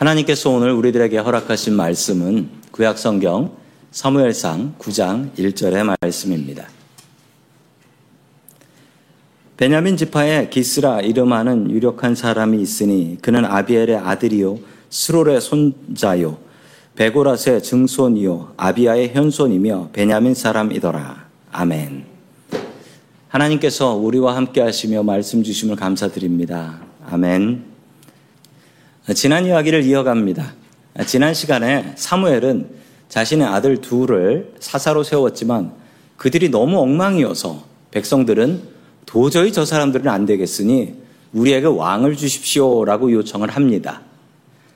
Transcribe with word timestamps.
하나님께서 0.00 0.48
오늘 0.48 0.72
우리들에게 0.72 1.18
허락하신 1.18 1.74
말씀은 1.74 2.48
구약 2.70 2.96
성경 2.96 3.52
사무엘상 3.90 4.76
9장 4.78 5.34
1절의 5.36 5.94
말씀입니다. 6.00 6.66
베냐민 9.58 9.98
지파에 9.98 10.48
기스라 10.48 11.02
이름하는 11.02 11.70
유력한 11.70 12.14
사람이 12.14 12.62
있으니 12.62 13.18
그는 13.20 13.44
아비엘의 13.44 13.96
아들이요 13.96 14.60
스롤의 14.88 15.42
손자요 15.42 16.38
베고라스의 16.94 17.62
증손이요 17.62 18.54
아비아의 18.56 19.10
현손이며 19.12 19.90
베냐민 19.92 20.32
사람이더라. 20.32 21.26
아멘. 21.52 22.06
하나님께서 23.28 23.96
우리와 23.96 24.34
함께 24.34 24.62
하시며 24.62 25.02
말씀 25.02 25.42
주심을 25.42 25.76
감사드립니다. 25.76 26.80
아멘. 27.06 27.69
지난 29.14 29.46
이야기를 29.46 29.84
이어갑니다. 29.84 30.52
지난 31.06 31.32
시간에 31.32 31.94
사무엘은 31.96 32.68
자신의 33.08 33.46
아들 33.46 33.80
둘을 33.80 34.54
사사로 34.60 35.02
세웠지만 35.02 35.72
그들이 36.16 36.50
너무 36.50 36.78
엉망이어서 36.80 37.64
백성들은 37.90 38.62
도저히 39.06 39.52
저 39.52 39.64
사람들은 39.64 40.06
안 40.08 40.26
되겠으니 40.26 40.94
우리에게 41.32 41.66
왕을 41.66 42.16
주십시오라고 42.16 43.10
요청을 43.12 43.50
합니다. 43.50 44.02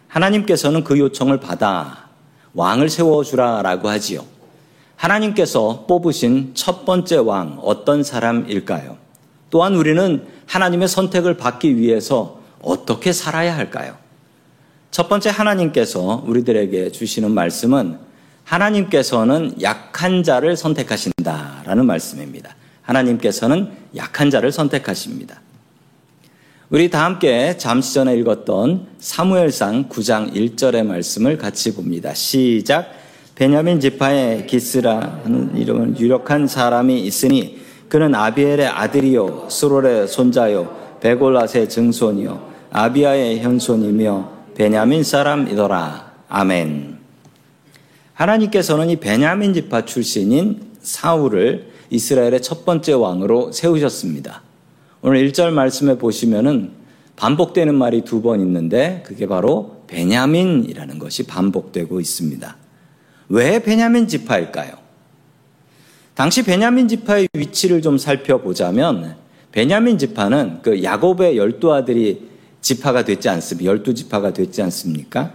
하나님께서는 0.09 0.85
그 0.85 0.99
요청을 0.99 1.39
받아 1.39 2.09
왕을 2.55 2.89
세워주라라고 2.89 3.89
하지요. 3.89 4.25
하나님께서 4.97 5.85
뽑으신 5.87 6.53
첫 6.55 6.85
번째 6.85 7.17
왕 7.17 7.59
어떤 7.63 8.03
사람일까요? 8.03 8.97
또한 9.51 9.75
우리는 9.75 10.27
하나님의 10.47 10.89
선택을 10.89 11.37
받기 11.37 11.77
위해서 11.77 12.41
어떻게 12.63 13.13
살아야 13.13 13.57
할까요? 13.57 14.04
첫 14.95 15.09
번째 15.09 15.29
하나님께서 15.31 16.23
우리들에게 16.25 16.93
주시는 16.93 17.33
말씀은 17.33 17.99
하나님께서는 18.45 19.61
약한 19.61 20.23
자를 20.23 20.57
선택하신다라는 20.57 21.85
말씀입니다. 21.85 22.55
하나님께서는 22.83 23.73
약한 23.97 24.31
자를 24.31 24.53
선택하십니다. 24.53 25.41
우리 26.71 26.91
다 26.91 27.07
함께 27.07 27.57
잠시 27.59 27.93
전에 27.95 28.15
읽었던 28.19 28.87
사무엘상 29.01 29.89
9장 29.89 30.33
1절의 30.33 30.87
말씀을 30.87 31.39
같이 31.39 31.75
봅니다. 31.75 32.15
시작. 32.15 32.87
베냐민 33.35 33.81
지파에 33.81 34.47
기스라 34.47 35.23
하는 35.25 35.57
이름은 35.57 35.99
유력한 35.99 36.47
사람이 36.47 37.01
있으니 37.01 37.59
그는 37.89 38.15
아비엘의 38.15 38.69
아들이요 38.69 39.49
스롤의 39.51 40.07
손자요 40.07 40.99
베골라스의 41.01 41.69
증손이요 41.69 42.53
아비아의 42.71 43.41
현손이며 43.41 44.34
베냐민 44.55 45.03
사람이더라. 45.03 46.13
아멘. 46.29 46.99
하나님께서는 48.15 48.91
이 48.91 48.97
베냐민 48.97 49.53
지파 49.55 49.85
출신인 49.85 50.61
사울을 50.81 51.73
이스라엘의 51.91 52.41
첫 52.43 52.65
번째 52.65 52.93
왕으로 52.93 53.53
세우셨습니다. 53.53 54.43
오늘 55.03 55.29
1절 55.29 55.51
말씀에 55.51 55.99
보시면은 55.99 56.73
반복되는 57.17 57.75
말이 57.75 58.03
두 58.03 58.23
번 58.23 58.41
있는데 58.41 59.03
그게 59.07 59.27
바로 59.27 59.83
베냐민이라는 59.87 60.99
것이 60.99 61.27
반복되고 61.27 62.01
있습니다. 62.01 62.57
왜 63.29 63.63
베냐민 63.63 64.09
지파일까요? 64.09 64.73
당시 66.15 66.45
베냐민 66.45 66.89
지파의 66.89 67.29
위치를 67.35 67.83
좀 67.83 67.99
살펴보자면 67.99 69.17
베냐민 69.53 69.99
지파는 69.99 70.61
그 70.63 70.83
야곱의 70.83 71.37
열두 71.37 71.73
아들이 71.73 72.34
지파가 72.65 73.05
됐지 73.05 73.29
않습니까? 73.29 73.71
열두 73.71 73.93
지파가 73.93 74.33
됐지 74.33 74.63
않습니까? 74.63 75.35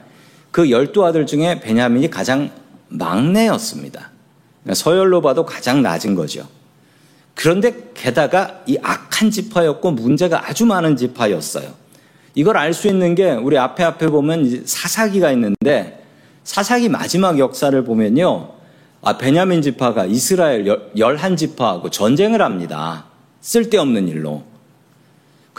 그 0.49 0.71
열두 0.71 1.05
아들 1.05 1.27
중에 1.27 1.59
베냐민이 1.59 2.09
가장 2.09 2.49
막내였습니다. 2.87 4.09
그러니까 4.63 4.73
서열로 4.73 5.21
봐도 5.21 5.45
가장 5.45 5.83
낮은 5.83 6.15
거죠. 6.15 6.47
그런데 7.35 7.91
게다가 7.93 8.63
이 8.65 8.79
악한 8.81 9.29
지파였고 9.29 9.91
문제가 9.91 10.49
아주 10.49 10.65
많은 10.65 10.97
지파였어요. 10.97 11.71
이걸 12.33 12.57
알 12.57 12.73
수 12.73 12.87
있는 12.87 13.13
게 13.13 13.31
우리 13.31 13.59
앞에 13.59 13.83
앞에 13.83 14.07
보면 14.07 14.63
사사기가 14.65 15.31
있는데 15.33 16.03
사사기 16.43 16.89
마지막 16.89 17.37
역사를 17.37 17.83
보면요. 17.83 18.53
아, 19.03 19.17
베냐민 19.19 19.61
지파가 19.61 20.05
이스라엘 20.05 20.65
열한 20.97 21.37
지파하고 21.37 21.91
전쟁을 21.91 22.41
합니다. 22.41 23.05
쓸데없는 23.41 24.07
일로. 24.07 24.43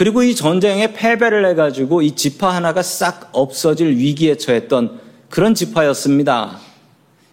그리고 0.00 0.22
이 0.22 0.34
전쟁에 0.34 0.94
패배를 0.94 1.44
해가지고 1.50 2.00
이 2.00 2.12
지파 2.12 2.54
하나가 2.54 2.82
싹 2.82 3.28
없어질 3.32 3.98
위기에 3.98 4.38
처했던 4.38 4.98
그런 5.28 5.54
지파였습니다. 5.54 6.56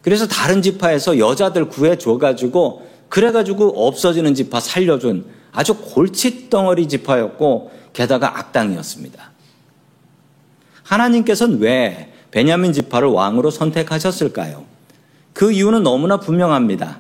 그래서 0.02 0.28
다른 0.28 0.62
지파에서 0.62 1.18
여자들 1.18 1.70
구해줘가지고 1.70 2.86
그래가지고 3.08 3.88
없어지는 3.88 4.36
지파 4.36 4.60
살려준 4.60 5.28
아주 5.54 5.76
골칫덩어리 5.76 6.90
지파였고 6.90 7.72
게다가 7.94 8.38
악당이었습니다. 8.38 9.32
하나님께서는 10.84 11.60
왜 11.62 12.12
베냐민 12.32 12.74
지파를 12.74 13.08
왕으로 13.08 13.50
선택하셨을까요? 13.50 14.66
그 15.32 15.54
이유는 15.54 15.84
너무나 15.84 16.20
분명합니다. 16.20 17.00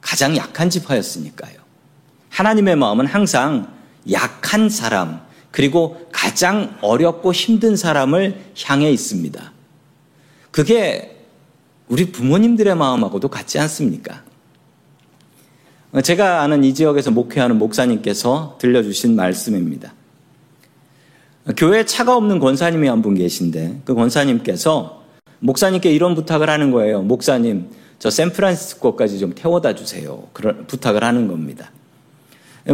가장 0.00 0.36
약한 0.36 0.70
지파였으니까요. 0.70 1.58
하나님의 2.28 2.76
마음은 2.76 3.06
항상 3.06 3.79
약한 4.10 4.68
사람, 4.68 5.20
그리고 5.50 6.06
가장 6.12 6.76
어렵고 6.80 7.32
힘든 7.32 7.76
사람을 7.76 8.40
향해 8.64 8.90
있습니다. 8.90 9.52
그게 10.50 11.16
우리 11.88 12.12
부모님들의 12.12 12.74
마음하고도 12.76 13.28
같지 13.28 13.58
않습니까? 13.58 14.22
제가 16.04 16.42
아는 16.42 16.62
이 16.62 16.72
지역에서 16.72 17.10
목회하는 17.10 17.58
목사님께서 17.58 18.58
들려주신 18.60 19.16
말씀입니다. 19.16 19.92
교회에 21.56 21.84
차가 21.84 22.16
없는 22.16 22.38
권사님이 22.38 22.86
한 22.86 23.02
분 23.02 23.14
계신데 23.16 23.82
그 23.84 23.94
권사님께서 23.94 25.02
목사님께 25.40 25.90
이런 25.90 26.14
부탁을 26.14 26.48
하는 26.48 26.70
거예요. 26.70 27.02
목사님, 27.02 27.70
저 27.98 28.08
샌프란시스코까지 28.08 29.18
좀 29.18 29.34
태워다 29.34 29.74
주세요. 29.74 30.28
부탁을 30.68 31.02
하는 31.02 31.26
겁니다. 31.26 31.72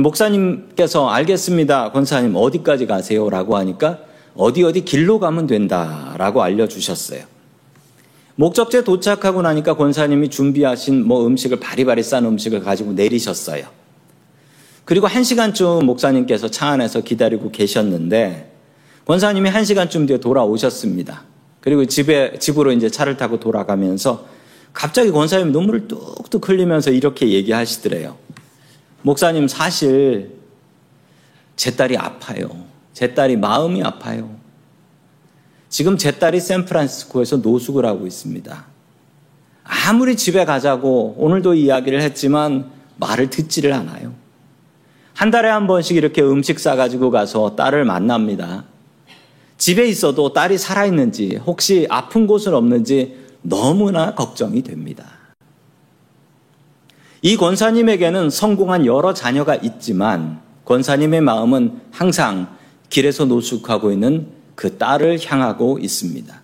목사님께서 0.00 1.08
알겠습니다. 1.08 1.92
권사님 1.92 2.36
어디까지 2.36 2.86
가세요? 2.86 3.30
라고 3.30 3.56
하니까 3.56 4.00
어디 4.34 4.62
어디 4.62 4.84
길로 4.84 5.18
가면 5.18 5.46
된다 5.46 6.14
라고 6.18 6.42
알려주셨어요. 6.42 7.24
목적지에 8.34 8.84
도착하고 8.84 9.40
나니까 9.40 9.76
권사님이 9.76 10.28
준비하신 10.28 11.06
뭐 11.06 11.26
음식을 11.26 11.58
바리바리 11.58 12.02
싼 12.02 12.26
음식을 12.26 12.60
가지고 12.60 12.92
내리셨어요. 12.92 13.64
그리고 14.84 15.06
한 15.06 15.24
시간쯤 15.24 15.86
목사님께서 15.86 16.48
차 16.50 16.68
안에서 16.68 17.00
기다리고 17.00 17.50
계셨는데 17.50 18.52
권사님이 19.06 19.48
한 19.48 19.64
시간쯤 19.64 20.06
뒤에 20.06 20.18
돌아오셨습니다. 20.18 21.24
그리고 21.60 21.86
집에 21.86 22.38
집으로 22.38 22.72
이제 22.72 22.90
차를 22.90 23.16
타고 23.16 23.40
돌아가면서 23.40 24.26
갑자기 24.72 25.10
권사님 25.10 25.52
눈물을 25.52 25.88
뚝뚝 25.88 26.48
흘리면서 26.48 26.90
이렇게 26.90 27.30
얘기하시더래요. 27.30 28.25
목사님 29.06 29.46
사실 29.46 30.32
제 31.54 31.76
딸이 31.76 31.96
아파요. 31.96 32.48
제 32.92 33.14
딸이 33.14 33.36
마음이 33.36 33.80
아파요. 33.84 34.34
지금 35.68 35.96
제 35.96 36.18
딸이 36.18 36.40
샌프란시스코에서 36.40 37.36
노숙을 37.36 37.86
하고 37.86 38.08
있습니다. 38.08 38.66
아무리 39.62 40.16
집에 40.16 40.44
가자고 40.44 41.14
오늘도 41.18 41.54
이야기를 41.54 42.02
했지만 42.02 42.68
말을 42.96 43.30
듣지를 43.30 43.72
않아요. 43.74 44.12
한 45.14 45.30
달에 45.30 45.50
한 45.50 45.68
번씩 45.68 45.96
이렇게 45.96 46.20
음식 46.20 46.58
싸가지고 46.58 47.12
가서 47.12 47.54
딸을 47.54 47.84
만납니다. 47.84 48.64
집에 49.56 49.86
있어도 49.86 50.32
딸이 50.32 50.58
살아있는지 50.58 51.36
혹시 51.46 51.86
아픈 51.90 52.26
곳은 52.26 52.54
없는지 52.54 53.24
너무나 53.42 54.16
걱정이 54.16 54.62
됩니다. 54.62 55.15
이 57.26 57.36
권사님에게는 57.36 58.30
성공한 58.30 58.86
여러 58.86 59.12
자녀가 59.12 59.56
있지만 59.56 60.40
권사님의 60.64 61.22
마음은 61.22 61.80
항상 61.90 62.56
길에서 62.88 63.24
노숙하고 63.24 63.90
있는 63.90 64.28
그 64.54 64.78
딸을 64.78 65.18
향하고 65.26 65.80
있습니다. 65.80 66.40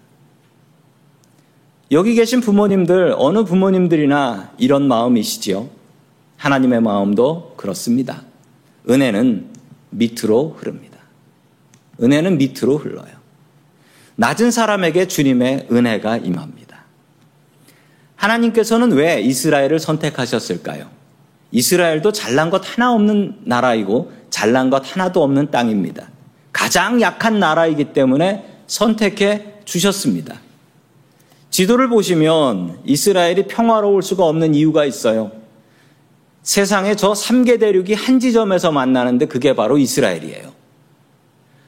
여기 1.93 2.17
계신 2.17 2.41
부모님들, 2.41 3.15
어느 3.17 3.45
부모님들이나 3.45 4.55
이런 4.59 4.89
마음이시지요? 4.89 5.69
하나님의 6.37 6.81
마음도 6.81 7.55
그렇습니다. 7.57 8.25
은혜는 8.91 9.51
밑으로 9.91 10.57
흐릅니다. 10.59 10.99
은혜는 12.03 12.39
밑으로 12.39 12.79
흘러요. 12.79 13.15
낮은 14.17 14.51
사람에게 14.51 15.07
주님의 15.07 15.69
은혜가 15.71 16.17
임합니다. 16.17 16.62
하나님께서는 18.23 18.93
왜 18.93 19.21
이스라엘을 19.21 19.81
선택하셨을까요? 19.81 20.87
이스라엘도 21.51 22.13
잘난 22.13 22.51
것 22.51 22.63
하나 22.65 22.93
없는 22.93 23.41
나라이고 23.45 24.13
잘난 24.31 24.71
것 24.71 24.83
하나도 24.85 25.23
없는 25.23 25.51
땅입니다. 25.51 26.09
가장 26.53 27.01
약한 27.01 27.41
나라이기 27.41 27.93
때문에 27.93 28.47
선택해 28.67 29.55
주셨습니다. 29.65 30.41
지도를 31.51 31.89
보시면 31.89 32.79
이스라엘이 32.85 33.49
평화로울 33.49 34.03
수가 34.03 34.25
없는 34.25 34.55
이유가 34.55 34.85
있어요. 34.85 35.33
세상에 36.43 36.95
저 36.95 37.13
3개 37.13 37.61
대륙이 37.61 37.93
한 37.95 38.21
지점에서 38.21 38.73
만나는데 38.73 39.27
그게 39.27 39.55
바로 39.55 39.79
이스라엘이에요. 39.79 40.53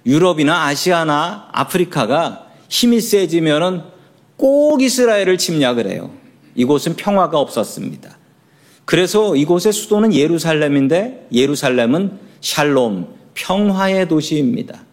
유럽이나 0.07 0.67
아시아나 0.67 1.49
아프리카가 1.53 2.47
힘이 2.69 3.01
세지면은 3.01 3.83
꼭 4.37 4.83
이스라엘을 4.83 5.37
침략을 5.37 5.91
해요. 5.91 6.24
이곳은 6.55 6.97
평화가 6.97 7.39
없었습니다. 7.39 8.19
그래서 8.85 9.35
이곳의 9.35 9.73
수도는 9.73 10.13
예루살렘인데 10.15 11.29
예루살렘은 11.33 12.19
샬롬, 12.41 13.09
평화의 13.35 14.09
도시입니다. 14.09 14.85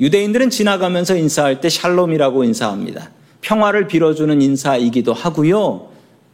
유대인들은 0.00 0.50
지나가면서 0.50 1.16
인사할 1.16 1.60
때 1.60 1.68
샬롬이라고 1.68 2.44
인사합니다. 2.44 3.10
평화를 3.40 3.86
빌어주는 3.86 4.40
인사이기도 4.40 5.12
하고요. 5.12 5.88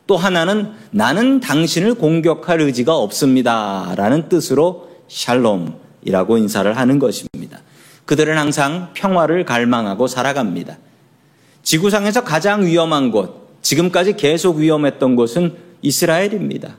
또 0.06 0.16
하나는 0.16 0.72
나는 0.90 1.40
당신을 1.40 1.94
공격할 1.94 2.60
의지가 2.60 2.96
없습니다. 2.96 3.94
라는 3.96 4.28
뜻으로 4.28 4.88
샬롬이라고 5.08 6.38
인사를 6.38 6.76
하는 6.76 6.98
것입니다. 6.98 7.60
그들은 8.06 8.36
항상 8.36 8.90
평화를 8.94 9.44
갈망하고 9.44 10.06
살아갑니다. 10.06 10.78
지구상에서 11.62 12.24
가장 12.24 12.66
위험한 12.66 13.10
곳, 13.10 13.49
지금까지 13.62 14.16
계속 14.16 14.56
위험했던 14.56 15.16
곳은 15.16 15.54
이스라엘입니다. 15.82 16.76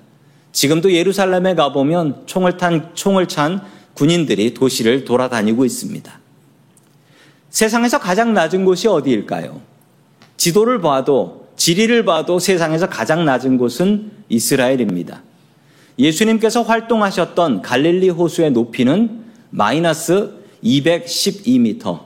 지금도 0.51 0.93
예루살렘에 0.93 1.55
가보면 1.55 2.23
총을 2.25 2.57
탄, 2.57 2.91
총을 2.93 3.27
찬 3.27 3.61
군인들이 3.93 4.53
도시를 4.53 5.05
돌아다니고 5.05 5.65
있습니다. 5.65 6.19
세상에서 7.49 7.99
가장 7.99 8.33
낮은 8.33 8.65
곳이 8.65 8.87
어디일까요? 8.87 9.61
지도를 10.37 10.81
봐도, 10.81 11.47
지리를 11.55 12.03
봐도 12.05 12.39
세상에서 12.39 12.87
가장 12.87 13.25
낮은 13.25 13.57
곳은 13.57 14.11
이스라엘입니다. 14.29 15.21
예수님께서 15.99 16.63
활동하셨던 16.63 17.61
갈릴리 17.61 18.09
호수의 18.09 18.51
높이는 18.51 19.23
마이너스 19.51 20.31
212m. 20.63 21.99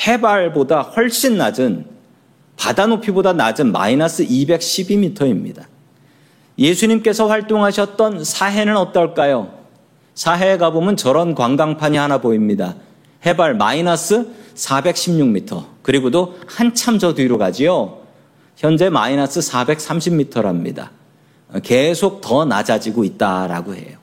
해발보다 0.00 0.80
훨씬 0.80 1.36
낮은 1.36 1.86
바다 2.58 2.86
높이보다 2.86 3.32
낮은 3.32 3.72
마이너스 3.72 4.26
212m입니다. 4.26 5.62
예수님께서 6.58 7.28
활동하셨던 7.28 8.24
사해는 8.24 8.76
어떨까요? 8.76 9.54
사해에 10.14 10.58
가보면 10.58 10.96
저런 10.96 11.36
관광판이 11.36 11.96
하나 11.96 12.18
보입니다. 12.18 12.74
해발 13.24 13.54
마이너스 13.54 14.26
416m. 14.56 15.64
그리고도 15.82 16.36
한참 16.48 16.98
저 16.98 17.14
뒤로 17.14 17.38
가지요. 17.38 17.98
현재 18.56 18.90
마이너스 18.90 19.38
430m랍니다. 19.38 20.88
계속 21.62 22.20
더 22.20 22.44
낮아지고 22.44 23.04
있다라고 23.04 23.76
해요. 23.76 23.96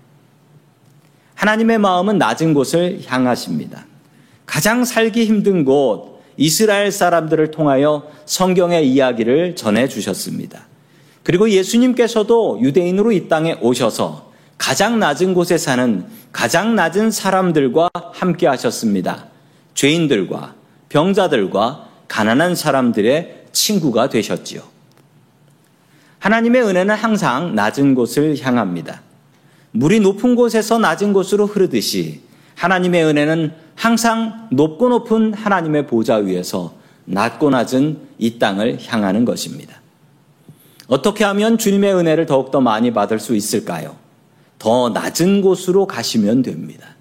하나님의 1.36 1.78
마음은 1.78 2.18
낮은 2.18 2.54
곳을 2.54 3.02
향하십니다. 3.06 3.86
가장 4.46 4.86
살기 4.86 5.26
힘든 5.26 5.66
곳, 5.66 6.15
이스라엘 6.38 6.92
사람들을 6.92 7.52
통하여 7.52 8.10
성경의 8.26 8.90
이야기를 8.90 9.56
전해 9.56 9.88
주셨습니다. 9.88 10.68
그리고 11.24 11.50
예수님께서도 11.50 12.60
유대인으로 12.62 13.12
이 13.12 13.28
땅에 13.28 13.58
오셔서 13.62 14.32
가장 14.58 15.00
낮은 15.00 15.34
곳에 15.34 15.58
사는 15.58 16.06
가장 16.32 16.76
낮은 16.76 17.12
사람들과 17.12 17.90
함께 18.14 18.48
하셨습니다. 18.48 19.28
죄인들과 19.74 20.56
병자들과 20.90 21.90
가난한 22.08 22.56
사람들의 22.56 23.46
친구가 23.52 24.10
되셨지요. 24.10 24.62
하나님의 26.20 26.64
은혜는 26.64 26.96
항상 26.96 27.56
낮은 27.56 27.96
곳을 27.96 28.38
향합니다. 28.42 29.02
물이 29.72 30.00
높은 30.00 30.36
곳에서 30.36 30.80
낮은 30.80 31.14
곳으로 31.14 31.46
흐르듯이 31.46 32.22
하나님의 32.56 33.06
은혜는 33.06 33.54
항상 33.76 34.48
높고 34.52 34.90
높은 34.90 35.34
하나님의 35.34 35.88
보좌 35.88 36.16
위에서 36.16 36.74
낮고 37.06 37.50
낮은 37.50 38.00
이 38.18 38.40
땅을 38.40 38.80
향하는 38.86 39.26
것입니다. 39.26 39.82
어떻게 40.88 41.24
하면 41.24 41.58
주님의 41.58 41.94
은혜를 41.96 42.26
더욱더 42.26 42.62
많이 42.62 42.92
받을 42.94 43.20
수 43.20 43.36
있을까요? 43.36 43.96
더 44.60 44.90
낮은 44.90 45.42
곳으로 45.42 45.88
가시면 45.88 46.42
됩니다. 46.42 46.96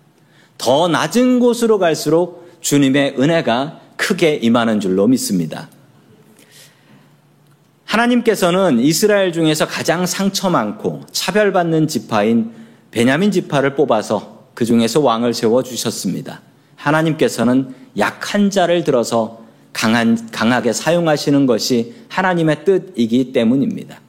더 0.58 0.88
낮은 0.88 1.40
곳으로 1.40 1.78
갈수록 1.78 2.48
주님의 2.60 3.16
은혜가 3.18 3.80
크게 3.96 4.36
임하는 4.36 4.80
줄로 4.80 5.06
믿습니다. 5.06 5.68
하나님께서는 7.84 8.80
이스라엘 8.80 9.32
중에서 9.32 9.66
가장 9.66 10.06
상처 10.06 10.50
많고 10.50 11.02
차별받는 11.12 11.86
지파인 11.86 12.52
베냐민 12.90 13.30
지파를 13.30 13.76
뽑아서 13.76 14.33
그 14.54 14.64
중에서 14.64 15.00
왕을 15.00 15.34
세워 15.34 15.62
주셨습니다. 15.62 16.40
하나님께서는 16.76 17.74
약한 17.98 18.50
자를 18.50 18.84
들어서 18.84 19.44
강한, 19.72 20.28
강하게 20.30 20.72
사용하시는 20.72 21.46
것이 21.46 21.94
하나님의 22.08 22.64
뜻이기 22.64 23.32
때문입니다. 23.32 24.00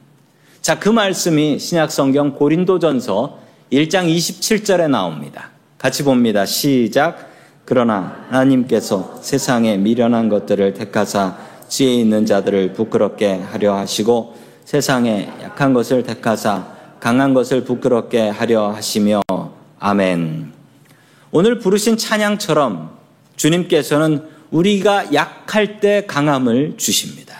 자, 0.62 0.78
그 0.78 0.88
말씀이 0.88 1.58
신약성경 1.58 2.34
고린도전서 2.34 3.38
1장 3.72 4.08
27절에 4.08 4.88
나옵니다. 4.88 5.50
같이 5.78 6.04
봅니다. 6.04 6.46
시작. 6.46 7.30
그러나 7.64 8.24
하나님께서 8.30 9.18
세상에 9.22 9.76
미련한 9.76 10.28
것들을 10.28 10.74
택하사 10.74 11.36
지혜 11.68 11.94
있는 11.94 12.26
자들을 12.26 12.74
부끄럽게 12.74 13.34
하려 13.34 13.74
하시고 13.74 14.36
세상에 14.64 15.28
약한 15.42 15.74
것을 15.74 16.04
택하사 16.04 16.66
강한 17.00 17.34
것을 17.34 17.64
부끄럽게 17.64 18.28
하려 18.28 18.70
하시며 18.70 19.20
아멘. 19.86 20.50
오늘 21.30 21.60
부르신 21.60 21.96
찬양처럼 21.96 22.90
주님께서는 23.36 24.24
우리가 24.50 25.14
약할 25.14 25.78
때 25.78 26.06
강함을 26.08 26.74
주십니다. 26.76 27.36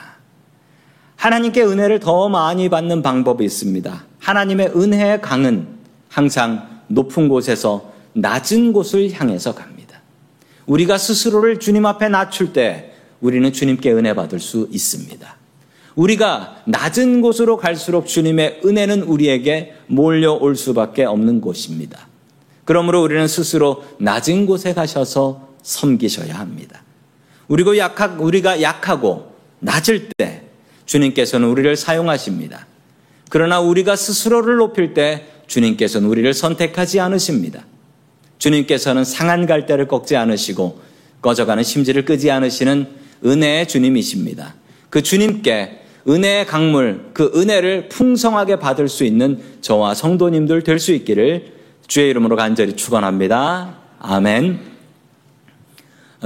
하나님께 1.16 1.64
은혜를 1.64 1.98
더 1.98 2.28
많이 2.28 2.68
받는 2.68 3.02
방법이 3.02 3.44
있습니다. 3.44 4.04
하나님의 4.20 4.68
은혜의 4.76 5.22
강은 5.22 5.66
항상 6.08 6.82
높은 6.86 7.28
곳에서 7.28 7.92
낮은 8.12 8.72
곳을 8.72 9.10
향해서 9.12 9.56
갑니다. 9.56 10.00
우리가 10.66 10.98
스스로를 10.98 11.58
주님 11.58 11.84
앞에 11.84 12.08
낮출 12.08 12.52
때 12.52 12.92
우리는 13.20 13.52
주님께 13.52 13.90
은혜 13.92 14.14
받을 14.14 14.38
수 14.38 14.68
있습니다. 14.70 15.36
우리가 15.96 16.62
낮은 16.66 17.22
곳으로 17.22 17.56
갈수록 17.56 18.06
주님의 18.06 18.60
은혜는 18.64 19.02
우리에게 19.02 19.74
몰려올 19.88 20.54
수밖에 20.54 21.04
없는 21.04 21.40
곳입니다. 21.40 22.05
그러므로 22.66 23.02
우리는 23.02 23.26
스스로 23.26 23.84
낮은 23.98 24.44
곳에 24.44 24.74
가셔서 24.74 25.48
섬기셔야 25.62 26.38
합니다. 26.38 26.82
우리가 27.48 27.78
약하, 27.78 28.16
우리가 28.18 28.60
약하고 28.60 29.32
낮을 29.60 30.08
때 30.18 30.42
주님께서는 30.84 31.48
우리를 31.48 31.76
사용하십니다. 31.76 32.66
그러나 33.30 33.60
우리가 33.60 33.96
스스로를 33.96 34.56
높일 34.56 34.94
때 34.94 35.26
주님께서는 35.46 36.08
우리를 36.08 36.34
선택하지 36.34 37.00
않으십니다. 37.00 37.64
주님께서는 38.38 39.04
상한 39.04 39.46
갈대를 39.46 39.86
꺾지 39.86 40.16
않으시고 40.16 40.80
꺼져가는 41.22 41.62
심지를 41.62 42.04
끄지 42.04 42.30
않으시는 42.32 42.88
은혜의 43.24 43.68
주님이십니다. 43.68 44.56
그 44.90 45.02
주님께 45.02 45.82
은혜의 46.08 46.46
강물, 46.46 47.10
그 47.12 47.32
은혜를 47.34 47.88
풍성하게 47.88 48.56
받을 48.58 48.88
수 48.88 49.04
있는 49.04 49.40
저와 49.60 49.94
성도님들 49.94 50.62
될 50.62 50.80
수 50.80 50.92
있기를 50.92 51.55
주의 51.86 52.10
이름으로 52.10 52.34
간절히 52.34 52.74
축원합니다. 52.74 53.76
아멘. 54.00 54.60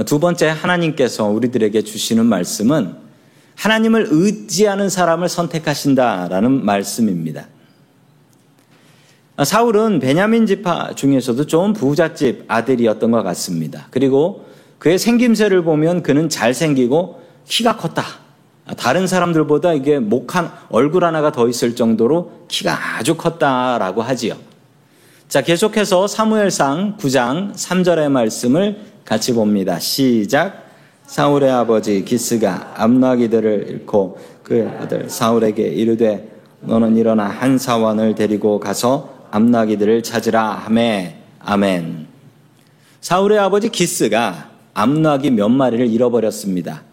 두 0.05 0.19
번째 0.19 0.47
하나님께서 0.47 1.25
우리들에게 1.25 1.83
주시는 1.83 2.25
말씀은 2.25 2.95
하나님을 3.55 4.07
의지하는 4.09 4.89
사람을 4.89 5.29
선택하신다라는 5.29 6.65
말씀입니다. 6.65 7.47
사울은 9.43 9.99
베냐민 9.99 10.47
지파 10.47 10.93
중에서도 10.95 11.45
좀 11.45 11.73
부잣집 11.73 12.45
아들이었던 12.47 13.11
것 13.11 13.21
같습니다. 13.21 13.87
그리고 13.91 14.45
그의 14.79 14.97
생김새를 14.97 15.63
보면 15.63 16.01
그는 16.01 16.27
잘생기고 16.27 17.21
키가 17.45 17.77
컸다. 17.77 18.03
다른 18.77 19.05
사람들보다 19.05 19.73
이게 19.73 19.99
목 19.99 20.35
한, 20.35 20.51
얼굴 20.69 21.03
하나가 21.05 21.31
더 21.31 21.47
있을 21.47 21.75
정도로 21.75 22.45
키가 22.47 22.97
아주 22.97 23.15
컸다라고 23.15 24.01
하지요. 24.01 24.50
자, 25.31 25.41
계속해서 25.41 26.07
사무엘상 26.07 26.97
9장 26.97 27.53
3절의 27.53 28.09
말씀을 28.09 28.81
같이 29.05 29.31
봅니다. 29.33 29.79
시작. 29.79 30.65
사울의 31.03 31.49
아버지 31.49 32.03
기스가 32.03 32.73
암나기들을 32.75 33.67
잃고 33.69 34.19
그 34.43 34.69
아들 34.77 35.09
사울에게 35.09 35.63
이르되 35.63 36.29
너는 36.59 36.97
일어나 36.97 37.27
한 37.27 37.57
사원을 37.57 38.15
데리고 38.15 38.59
가서 38.59 39.27
암나기들을 39.31 40.03
찾으라 40.03 40.49
하매 40.65 41.15
아멘. 41.39 42.07
사울의 42.99 43.39
아버지 43.39 43.69
기스가 43.69 44.49
암나귀 44.73 45.31
몇 45.31 45.47
마리를 45.47 45.87
잃어버렸습니다. 45.87 46.83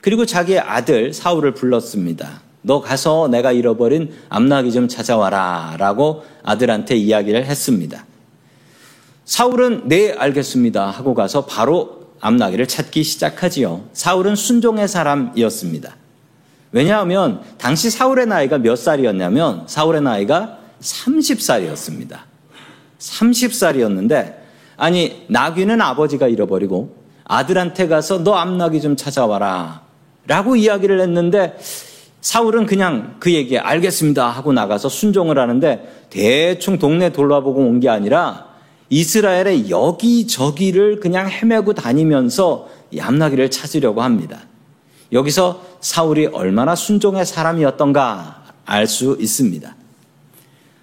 그리고 0.00 0.24
자기의 0.24 0.60
아들 0.60 1.12
사울을 1.12 1.54
불렀습니다. 1.54 2.42
너 2.62 2.80
가서 2.80 3.28
내가 3.28 3.52
잃어버린 3.52 4.12
암나귀 4.28 4.72
좀 4.72 4.88
찾아와라 4.88 5.76
라고 5.78 6.24
아들한테 6.42 6.96
이야기를 6.96 7.46
했습니다. 7.46 8.04
사울은 9.24 9.88
네 9.88 10.12
알겠습니다 10.12 10.90
하고 10.90 11.14
가서 11.14 11.44
바로 11.46 12.08
암나귀를 12.20 12.66
찾기 12.66 13.02
시작하지요. 13.04 13.84
사울은 13.92 14.34
순종의 14.36 14.88
사람이었습니다. 14.88 15.96
왜냐하면 16.72 17.42
당시 17.56 17.90
사울의 17.90 18.26
나이가 18.26 18.58
몇 18.58 18.76
살이었냐면 18.76 19.64
사울의 19.66 20.02
나이가 20.02 20.58
30살이었습니다. 20.80 22.18
30살이었는데 22.98 24.36
아니 24.76 25.24
나귀는 25.28 25.80
아버지가 25.80 26.28
잃어버리고 26.28 26.96
아들한테 27.24 27.88
가서 27.88 28.22
너 28.24 28.34
암나귀 28.34 28.80
좀 28.80 28.96
찾아와라 28.96 29.82
라고 30.26 30.56
이야기를 30.56 31.00
했는데 31.00 31.58
사울은 32.20 32.66
그냥 32.66 33.16
그 33.20 33.32
얘기에 33.32 33.58
알겠습니다 33.58 34.28
하고 34.28 34.52
나가서 34.52 34.88
순종을 34.88 35.38
하는데 35.38 36.06
대충 36.10 36.78
동네 36.78 37.10
돌아보고 37.10 37.60
온 37.60 37.80
게 37.80 37.88
아니라 37.88 38.48
이스라엘의 38.90 39.70
여기저기를 39.70 41.00
그냥 41.00 41.28
헤매고 41.28 41.74
다니면서 41.74 42.68
암나귀를 42.98 43.50
찾으려고 43.50 44.02
합니다. 44.02 44.40
여기서 45.12 45.62
사울이 45.80 46.26
얼마나 46.26 46.74
순종의 46.74 47.26
사람이었던가 47.26 48.44
알 48.64 48.86
수 48.86 49.16
있습니다. 49.20 49.76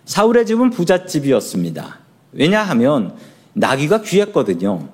사울의 0.05 0.45
집은 0.45 0.69
부잣집이었습니다. 0.69 1.99
왜냐하면 2.33 3.15
나귀가 3.53 4.01
귀했거든요. 4.01 4.89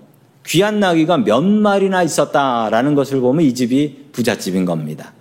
귀한 0.45 0.79
나귀가 0.79 1.17
몇 1.17 1.41
마리나 1.41 2.03
있었다라는 2.03 2.95
것을 2.95 3.19
보면 3.19 3.43
이 3.45 3.53
집이 3.53 4.09
부잣집인 4.11 4.65
겁니다. 4.65 5.13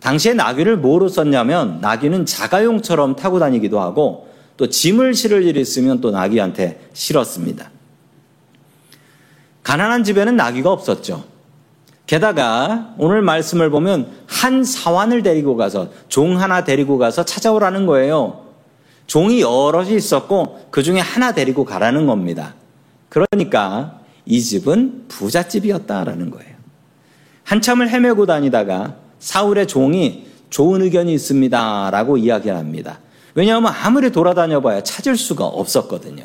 당시에 0.00 0.34
나귀를 0.34 0.76
뭐로 0.76 1.08
썼냐면 1.08 1.80
나귀는 1.80 2.26
자가용처럼 2.26 3.16
타고 3.16 3.38
다니기도 3.38 3.80
하고 3.80 4.28
또 4.56 4.68
짐을 4.68 5.14
실을 5.14 5.44
일이 5.44 5.60
있으면 5.60 6.00
또 6.00 6.10
나귀한테 6.10 6.88
실었습니다. 6.92 7.70
가난한 9.62 10.04
집에는 10.04 10.36
나귀가 10.36 10.70
없었죠. 10.70 11.24
게다가 12.06 12.94
오늘 12.98 13.20
말씀을 13.20 13.68
보면 13.68 14.08
한 14.26 14.62
사환을 14.62 15.22
데리고 15.22 15.56
가서 15.56 15.88
종 16.08 16.40
하나 16.40 16.62
데리고 16.62 16.98
가서 16.98 17.24
찾아오라는 17.24 17.86
거예요. 17.86 18.46
종이 19.08 19.40
여럿이 19.40 19.94
있었고 19.96 20.68
그 20.70 20.82
중에 20.82 21.00
하나 21.00 21.32
데리고 21.32 21.64
가라는 21.64 22.06
겁니다. 22.06 22.54
그러니까 23.08 24.00
이 24.24 24.40
집은 24.40 25.06
부잣집이었다라는 25.08 26.30
거예요. 26.30 26.54
한참을 27.44 27.88
헤매고 27.88 28.26
다니다가 28.26 28.94
사울의 29.18 29.66
종이 29.66 30.26
좋은 30.50 30.82
의견이 30.82 31.12
있습니다 31.14 31.90
라고 31.90 32.16
이야기합니다. 32.16 33.00
왜냐하면 33.34 33.72
아무리 33.82 34.10
돌아다녀 34.10 34.60
봐야 34.60 34.82
찾을 34.82 35.16
수가 35.16 35.44
없었거든요. 35.44 36.24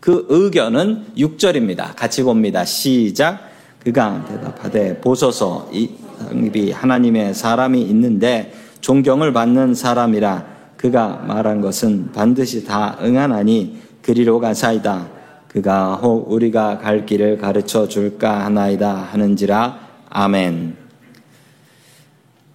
그 0.00 0.26
의견은 0.28 1.06
6절입니다. 1.16 1.96
같이 1.96 2.22
봅니다. 2.22 2.64
시작. 2.64 3.50
그가 3.82 4.24
대답하되 4.28 5.00
보소서 5.00 5.68
이 5.72 5.90
사람이 6.18 6.72
하나님의 6.72 7.34
사람이 7.34 7.80
있는데 7.82 8.52
존경을 8.80 9.32
받는 9.32 9.74
사람이라 9.74 10.46
그가 10.76 11.24
말한 11.26 11.60
것은 11.60 12.12
반드시 12.12 12.64
다 12.64 12.98
응하나니 13.02 13.78
그리로 14.02 14.40
가사이다. 14.40 15.08
그가 15.48 15.94
혹 15.94 16.30
우리가 16.30 16.78
갈 16.78 17.06
길을 17.06 17.38
가르쳐 17.38 17.88
줄까 17.88 18.44
하나이다 18.44 18.92
하는지라 18.94 19.78
아멘. 20.10 20.83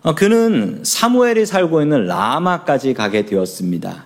어, 0.02 0.16
그는 0.16 0.80
사무엘이 0.84 1.46
살고 1.46 1.82
있는 1.82 2.06
라마까지 2.06 2.94
가게 2.94 3.26
되었습니다. 3.26 4.06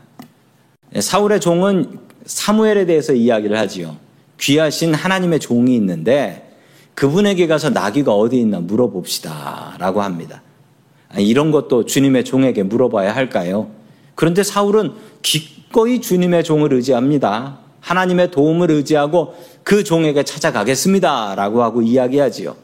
예, 0.96 1.02
사울의 1.02 1.40
종은 1.40 2.00
사무엘에 2.26 2.86
대해서 2.86 3.14
이야기를 3.14 3.58
하지요. 3.58 3.98
귀하신 4.40 4.94
하나님의 4.96 5.40
종이 5.40 5.76
있는데 5.76 6.58
그분에게 6.96 7.48
가서 7.48 7.70
나귀가 7.70 8.14
어디 8.14 8.40
있나 8.40 8.60
물어봅시다. 8.60 9.76
라고 9.80 10.02
합니다. 10.02 10.42
아, 11.10 11.20
이런 11.20 11.52
것도 11.52 11.86
주님의 11.86 12.26
종에게 12.26 12.64
물어봐야 12.64 13.16
할까요? 13.16 13.70
그런데 14.16 14.42
사울은 14.44 14.94
기꺼이 15.22 16.02
주님의 16.02 16.44
종을 16.44 16.74
의지합니다. 16.74 17.60
하나님의 17.82 18.32
도움을 18.32 18.72
의지하고 18.72 19.36
그 19.64 19.84
종에게 19.84 20.24
찾아가겠습니다. 20.24 21.36
라고 21.36 21.62
하고 21.62 21.82
이야기하지요. 21.82 22.56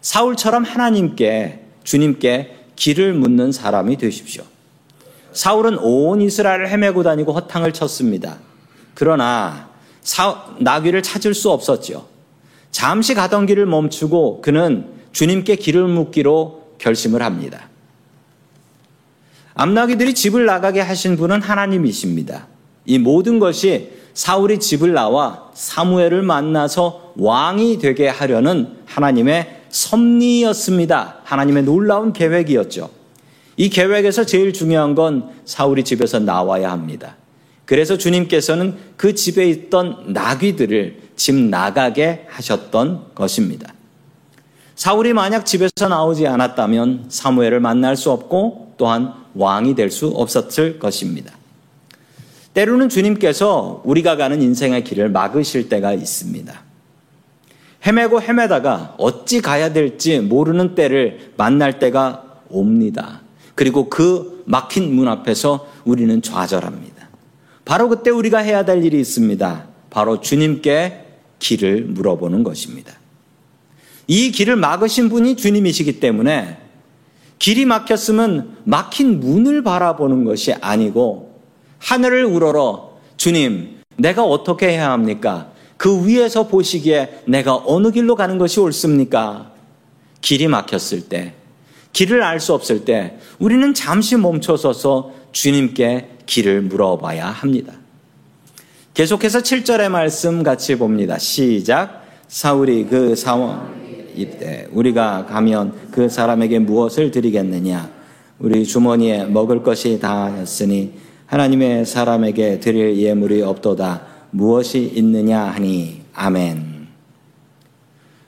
사울처럼 0.00 0.64
하나님께, 0.64 1.63
주님께 1.84 2.56
길을 2.76 3.14
묻는 3.14 3.52
사람이 3.52 3.96
되십시오. 3.96 4.42
사울은 5.32 5.78
온 5.78 6.20
이스라엘을 6.22 6.68
헤매고 6.70 7.02
다니고 7.02 7.32
허탕을 7.32 7.72
쳤습니다. 7.72 8.38
그러나 8.94 9.68
사, 10.00 10.46
나귀를 10.58 11.02
찾을 11.02 11.34
수 11.34 11.50
없었죠. 11.50 12.08
잠시 12.70 13.14
가던 13.14 13.46
길을 13.46 13.66
멈추고 13.66 14.40
그는 14.42 14.88
주님께 15.12 15.56
길을 15.56 15.84
묻기로 15.86 16.74
결심을 16.78 17.22
합니다. 17.22 17.68
암나귀들이 19.54 20.14
집을 20.14 20.46
나가게 20.46 20.80
하신 20.80 21.16
분은 21.16 21.40
하나님이십니다. 21.40 22.48
이 22.86 22.98
모든 22.98 23.38
것이 23.38 23.92
사울이 24.14 24.58
집을 24.58 24.92
나와 24.92 25.50
사무엘을 25.54 26.22
만나서 26.22 27.14
왕이 27.16 27.78
되게 27.78 28.08
하려는 28.08 28.76
하나님의 28.86 29.63
섭리였습니다. 29.74 31.16
하나님의 31.24 31.64
놀라운 31.64 32.12
계획이었죠. 32.12 32.90
이 33.56 33.68
계획에서 33.68 34.24
제일 34.24 34.52
중요한 34.52 34.94
건 34.94 35.30
사울이 35.44 35.82
집에서 35.82 36.20
나와야 36.20 36.70
합니다. 36.70 37.16
그래서 37.64 37.98
주님께서는 37.98 38.76
그 38.96 39.14
집에 39.14 39.48
있던 39.48 40.12
나귀들을 40.12 40.98
집 41.16 41.34
나가게 41.34 42.26
하셨던 42.28 43.14
것입니다. 43.14 43.72
사울이 44.76 45.12
만약 45.12 45.44
집에서 45.44 45.88
나오지 45.88 46.26
않았다면 46.26 47.06
사무엘을 47.08 47.60
만날 47.60 47.96
수 47.96 48.10
없고 48.10 48.74
또한 48.76 49.12
왕이 49.34 49.74
될 49.74 49.90
수 49.90 50.08
없었을 50.08 50.78
것입니다. 50.78 51.32
때로는 52.54 52.88
주님께서 52.88 53.82
우리가 53.84 54.16
가는 54.16 54.40
인생의 54.40 54.84
길을 54.84 55.08
막으실 55.08 55.68
때가 55.68 55.92
있습니다. 55.92 56.62
헤매고 57.86 58.22
헤매다가 58.22 58.94
어찌 58.98 59.40
가야 59.40 59.72
될지 59.72 60.20
모르는 60.20 60.74
때를 60.74 61.32
만날 61.36 61.78
때가 61.78 62.40
옵니다. 62.48 63.20
그리고 63.54 63.88
그 63.88 64.42
막힌 64.46 64.94
문 64.94 65.08
앞에서 65.08 65.66
우리는 65.84 66.22
좌절합니다. 66.22 67.08
바로 67.64 67.88
그때 67.88 68.10
우리가 68.10 68.38
해야 68.38 68.64
될 68.64 68.84
일이 68.84 69.00
있습니다. 69.00 69.66
바로 69.90 70.20
주님께 70.20 71.04
길을 71.38 71.84
물어보는 71.84 72.42
것입니다. 72.42 72.92
이 74.06 74.30
길을 74.30 74.56
막으신 74.56 75.08
분이 75.08 75.36
주님이시기 75.36 76.00
때문에 76.00 76.58
길이 77.38 77.64
막혔으면 77.64 78.58
막힌 78.64 79.20
문을 79.20 79.62
바라보는 79.62 80.24
것이 80.24 80.52
아니고 80.54 81.40
하늘을 81.78 82.24
우러러 82.24 82.94
주님, 83.16 83.80
내가 83.96 84.24
어떻게 84.24 84.68
해야 84.68 84.90
합니까? 84.90 85.52
그 85.76 86.06
위에서 86.06 86.48
보시기에 86.48 87.22
내가 87.26 87.62
어느 87.66 87.90
길로 87.90 88.14
가는 88.14 88.38
것이 88.38 88.60
옳습니까? 88.60 89.52
길이 90.20 90.48
막혔을 90.48 91.08
때, 91.08 91.34
길을 91.92 92.22
알 92.22 92.40
수 92.40 92.54
없을 92.54 92.84
때, 92.84 93.18
우리는 93.38 93.74
잠시 93.74 94.16
멈춰서서 94.16 95.12
주님께 95.32 96.08
길을 96.26 96.62
물어봐야 96.62 97.26
합니다. 97.26 97.74
계속해서 98.94 99.40
7절의 99.40 99.88
말씀 99.88 100.42
같이 100.42 100.76
봅니다. 100.76 101.18
시작. 101.18 102.04
사울이 102.28 102.86
그 102.86 103.14
사원 103.16 103.74
이때 104.16 104.68
우리가 104.70 105.26
가면 105.26 105.90
그 105.90 106.08
사람에게 106.08 106.60
무엇을 106.60 107.10
드리겠느냐? 107.10 107.90
우리 108.38 108.64
주머니에 108.64 109.26
먹을 109.26 109.62
것이 109.62 109.98
다였으니 109.98 110.92
하나님의 111.26 111.86
사람에게 111.86 112.60
드릴 112.60 112.96
예물이 112.96 113.42
없도다. 113.42 114.13
무엇이 114.34 114.90
있느냐 114.96 115.42
하니 115.42 116.02
아멘. 116.12 116.88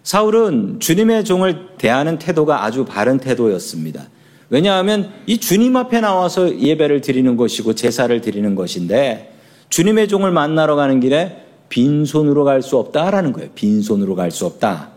사울은 0.04 0.78
주님의 0.78 1.24
종을 1.24 1.76
대하는 1.78 2.20
태도가 2.20 2.64
아주 2.64 2.84
바른 2.84 3.18
태도였습니다. 3.18 4.06
왜냐하면 4.48 5.10
이 5.26 5.38
주님 5.38 5.76
앞에 5.76 6.00
나와서 6.00 6.60
예배를 6.60 7.00
드리는 7.00 7.36
것이고 7.36 7.74
제사를 7.74 8.20
드리는 8.20 8.54
것인데 8.54 9.36
주님의 9.68 10.06
종을 10.06 10.30
만나러 10.30 10.76
가는 10.76 11.00
길에 11.00 11.44
빈손으로 11.70 12.44
갈 12.44 12.62
수 12.62 12.76
없다라는 12.78 13.32
거예요. 13.32 13.50
빈손으로 13.56 14.14
갈 14.14 14.30
수 14.30 14.46
없다. 14.46 14.90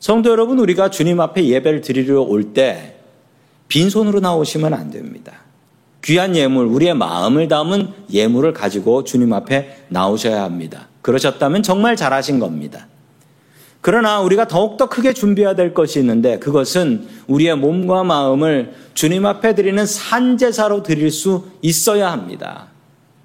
성도 0.00 0.30
여러분, 0.30 0.58
우리가 0.58 0.90
주님 0.90 1.20
앞에 1.20 1.44
예배를 1.46 1.82
드리러 1.82 2.22
올 2.22 2.52
때 2.52 2.96
빈손으로 3.68 4.18
나오시면 4.18 4.74
안 4.74 4.90
됩니다. 4.90 5.44
귀한 6.04 6.36
예물, 6.36 6.66
우리의 6.66 6.94
마음을 6.94 7.48
담은 7.48 7.88
예물을 8.12 8.52
가지고 8.52 9.04
주님 9.04 9.32
앞에 9.32 9.84
나오셔야 9.88 10.42
합니다. 10.42 10.88
그러셨다면 11.00 11.62
정말 11.62 11.96
잘하신 11.96 12.38
겁니다. 12.38 12.86
그러나 13.80 14.20
우리가 14.20 14.46
더욱더 14.46 14.88
크게 14.88 15.12
준비해야 15.12 15.54
될 15.54 15.74
것이 15.74 15.98
있는데 15.98 16.38
그것은 16.38 17.06
우리의 17.26 17.56
몸과 17.56 18.04
마음을 18.04 18.74
주님 18.94 19.26
앞에 19.26 19.54
드리는 19.54 19.84
산제사로 19.84 20.82
드릴 20.82 21.10
수 21.10 21.46
있어야 21.62 22.12
합니다. 22.12 22.68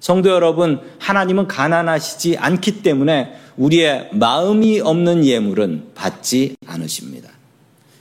성도 0.00 0.30
여러분, 0.30 0.80
하나님은 0.98 1.48
가난하시지 1.48 2.38
않기 2.38 2.82
때문에 2.82 3.34
우리의 3.58 4.08
마음이 4.12 4.80
없는 4.80 5.26
예물은 5.26 5.88
받지 5.94 6.56
않으십니다. 6.66 7.30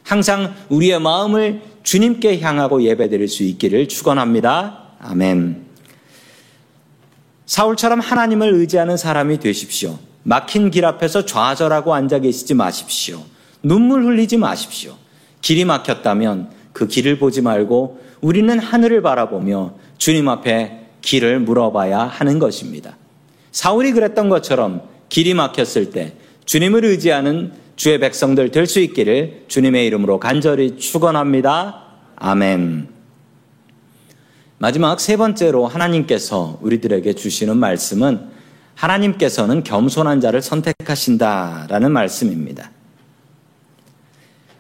항상 0.04 0.54
우리의 0.70 1.00
마음을 1.00 1.62
주님께 1.84 2.40
향하고 2.40 2.84
예배드릴 2.84 3.28
수 3.28 3.44
있기를 3.44 3.88
축원합니다. 3.88 4.84
아멘. 5.00 5.66
사울처럼 7.46 8.00
하나님을 8.00 8.54
의지하는 8.54 8.98
사람이 8.98 9.40
되십시오. 9.40 9.98
막힌 10.24 10.70
길 10.70 10.86
앞에서 10.86 11.26
좌절하고 11.26 11.94
앉아 11.94 12.20
계시지 12.20 12.54
마십시오. 12.54 13.24
눈물 13.64 14.06
흘리지 14.06 14.38
마십시오. 14.38 14.96
길이 15.42 15.66
막혔다면 15.66 16.52
그 16.74 16.88
길을 16.88 17.18
보지 17.18 17.42
말고 17.42 18.02
우리는 18.22 18.60
하늘을 18.60 19.02
바라보며 19.02 19.74
주님 19.98 20.30
앞에 20.30 20.88
길을 21.02 21.40
물어봐야 21.40 22.00
하는 22.00 22.40
것입니다. 22.40 22.98
사울이 23.52 23.94
그랬던 23.94 24.30
것처럼 24.30 24.84
길이 25.08 25.34
막혔을 25.34 25.92
때 25.92 26.14
주님을 26.46 26.86
의지하는 26.86 27.54
주의 27.80 27.98
백성들 27.98 28.52
될 28.52 28.68
수 28.68 28.82
있기를 28.82 29.46
주님의 29.48 29.88
이름으로 29.88 30.20
간절히 30.20 30.78
축원합니다. 30.78 31.82
아멘. 32.18 32.90
마지막 34.58 35.00
세 35.00 35.16
번째로 35.16 35.66
하나님께서 35.66 36.60
우리들에게 36.62 37.14
주시는 37.14 37.56
말씀은 37.56 38.32
하나님께서는 38.76 39.64
겸손한 39.64 40.20
자를 40.20 40.42
선택하신다라는 40.42 41.94
말씀입니다. 41.94 42.70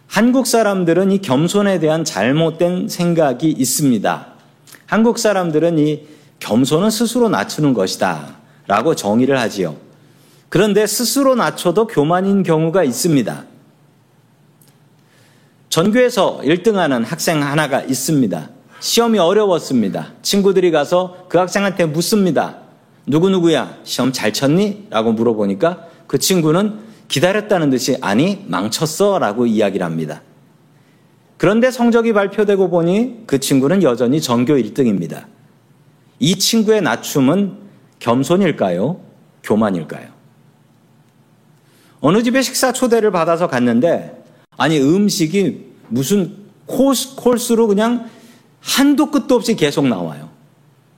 한국 0.07 0.47
사람들은 0.47 1.11
이 1.11 1.19
겸손에 1.19 1.79
대한 1.79 2.05
잘못된 2.05 2.87
생각이 2.87 3.49
있습니다. 3.49 4.27
한국 4.85 5.19
사람들은 5.19 5.77
이 5.77 6.07
겸손은 6.39 6.89
스스로 6.89 7.27
낮추는 7.27 7.73
것이다 7.73 8.37
라고 8.65 8.95
정의를 8.95 9.37
하지요. 9.37 9.88
그런데 10.49 10.87
스스로 10.87 11.35
낮춰도 11.35 11.87
교만인 11.87 12.43
경우가 12.43 12.83
있습니다. 12.83 13.45
전교에서 15.69 16.41
1등하는 16.43 17.05
학생 17.05 17.43
하나가 17.43 17.81
있습니다. 17.81 18.49
시험이 18.79 19.19
어려웠습니다. 19.19 20.13
친구들이 20.23 20.71
가서 20.71 21.25
그 21.29 21.37
학생한테 21.37 21.85
묻습니다. 21.85 22.57
누구누구야, 23.05 23.77
시험 23.83 24.11
잘 24.11 24.33
쳤니? 24.33 24.87
라고 24.89 25.11
물어보니까 25.13 25.87
그 26.07 26.17
친구는 26.17 26.79
기다렸다는 27.07 27.69
듯이 27.69 27.97
아니, 28.01 28.43
망쳤어. 28.47 29.19
라고 29.19 29.45
이야기를 29.45 29.85
합니다. 29.85 30.21
그런데 31.37 31.71
성적이 31.71 32.13
발표되고 32.13 32.69
보니 32.69 33.23
그 33.25 33.39
친구는 33.39 33.83
여전히 33.83 34.19
전교 34.21 34.55
1등입니다. 34.55 35.25
이 36.19 36.35
친구의 36.37 36.81
낮춤은 36.81 37.57
겸손일까요? 37.99 38.99
교만일까요? 39.43 40.18
어느 42.01 42.23
집에 42.23 42.41
식사 42.41 42.71
초대를 42.71 43.11
받아서 43.11 43.47
갔는데 43.47 44.23
아니 44.57 44.79
음식이 44.79 45.65
무슨 45.89 46.37
코스, 46.65 47.15
콜스로 47.15 47.67
그냥 47.67 48.09
한도 48.61 49.09
끝도 49.11 49.35
없이 49.35 49.55
계속 49.55 49.87
나와요. 49.87 50.29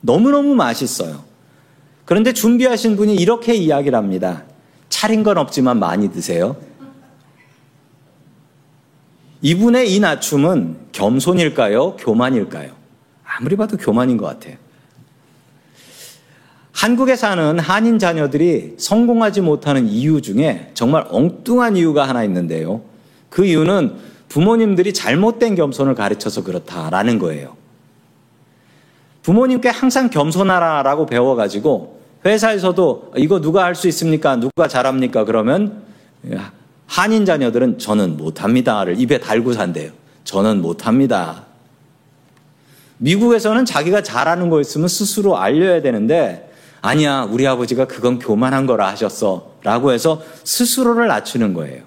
너무너무 0.02 0.56
맛있어요. 0.56 1.24
그런데 2.06 2.34
준비하신 2.34 2.98
분이 2.98 3.16
이렇게 3.16 3.54
이야기를 3.54 3.98
합니다. 3.98 4.44
차린 4.90 5.24
건 5.24 5.38
없지만 5.38 5.80
많이 5.80 6.12
드세요. 6.12 6.58
이분의 9.42 9.94
이 9.94 10.00
낮춤은 10.00 10.78
겸손일까요? 10.92 11.96
교만일까요? 11.96 12.74
아무리 13.24 13.56
봐도 13.56 13.78
교만인 13.78 14.18
것 14.18 14.26
같아요. 14.26 14.58
한국에 16.72 17.16
사는 17.16 17.60
한인 17.60 18.00
자녀들이 18.00 18.76
성공하지 18.78 19.42
못하는 19.42 19.88
이유 19.88 20.22
중에 20.22 20.72
정말 20.74 21.06
엉뚱한 21.10 21.76
이유가 21.78 22.08
하나 22.08 22.24
있는데요. 22.24 22.82
그 23.30 23.46
이유는 23.46 24.12
부모님들이 24.30 24.94
잘못된 24.94 25.56
겸손을 25.56 25.96
가르쳐서 25.96 26.44
그렇다라는 26.44 27.20
거예요. 27.20 27.56
부모님께 29.24 29.70
항상 29.70 30.10
겸손하라라고 30.10 31.06
배워가지고 31.06 32.00
회사에서도 32.26 33.14
이거 33.18 33.42
누가 33.42 33.64
할 33.64 33.76
수 33.76 33.88
있습니까? 33.90 34.36
누가 34.38 34.68
잘합니까? 34.68 35.26
그러면 35.26 35.84
한인 36.88 37.26
자녀들은 37.26 37.78
저는 37.80 38.18
못합니다를 38.18 39.00
입에 39.00 39.20
달고 39.20 39.54
산대요. 39.54 39.92
저는 40.24 40.62
못합니다. 40.62 41.46
미국에서는 42.98 43.66
자기가 43.66 44.04
잘하는 44.04 44.50
거 44.50 44.62
있으면 44.62 44.88
스스로 44.88 45.38
알려야 45.38 45.82
되는데 45.82 46.51
아니야 46.82 47.28
우리 47.30 47.48
아버지가 47.48 47.86
그건 47.86 48.20
교만한 48.20 48.66
거라 48.66 48.88
하셨어 48.90 49.52
라고 49.64 49.92
해서 49.92 50.22
스스로를 50.44 51.08
낮추는 51.08 51.54
거예요. 51.54 51.84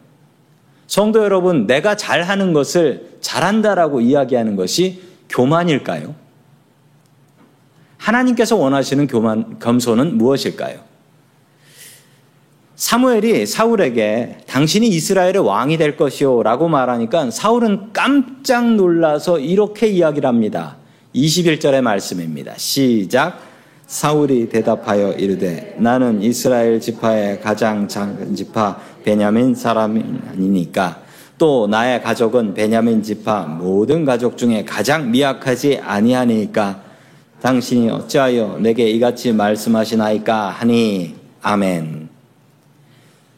성도 0.87 1.25
여러분 1.25 1.67
내가 1.67 1.97
잘하는 1.97 2.53
것을 2.53 3.17
잘한다라고 3.21 4.01
이야기하는 4.01 4.55
것이 4.57 5.03
교만일까요? 5.29 6.15
하나님께서 7.97 8.57
원하시는 8.57 9.07
교만, 9.07 9.59
겸손은 9.59 10.19
무엇일까요? 10.19 10.79
사무엘이 12.77 13.47
사울에게 13.47 14.39
당신이 14.47 14.89
이스라엘의 14.89 15.39
왕이 15.39 15.79
될 15.79 15.97
것이요 15.97 16.43
라고 16.43 16.69
말하니까 16.69 17.31
사울은 17.31 17.93
깜짝 17.93 18.75
놀라서 18.75 19.39
이렇게 19.39 19.87
이야기를 19.87 20.29
합니다. 20.29 20.77
21절의 21.15 21.81
말씀입니다. 21.81 22.55
시작. 22.57 23.54
사울이 23.87 24.49
대답하여 24.49 25.13
이르되 25.13 25.77
나는 25.79 26.23
이스라엘 26.23 26.81
지파의 26.81 27.41
가장 27.41 27.87
작은 27.87 28.35
지파 28.35 28.79
베냐민 29.05 29.55
사람이니까 29.55 31.03
또 31.37 31.67
나의 31.67 32.03
가족은 32.03 32.55
베냐민 32.55 33.03
지파 33.03 33.43
모든 33.43 34.05
가족 34.05 34.39
중에 34.39 34.65
가장 34.65 35.11
미약하지 35.11 35.81
아니하니까 35.83 36.83
당신이 37.43 37.91
어찌하여 37.91 38.59
내게 38.61 38.89
이같이 38.89 39.33
말씀하시나이까 39.33 40.49
하니 40.49 41.15
아멘. 41.43 42.09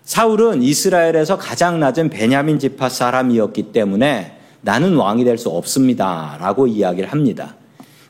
사울은 0.04 0.62
이스라엘에서 0.62 1.37
가장 1.38 1.80
낮은 1.80 2.11
베냐민 2.11 2.61
지파 2.61 2.88
사람이었기 2.88 3.72
때문에 3.72 4.38
나는 4.61 4.94
왕이 4.94 5.24
될 5.24 5.37
수 5.38 5.48
없습니다. 5.48 6.38
라고 6.40 6.68
이야기를 6.68 7.11
합니다. 7.11 7.56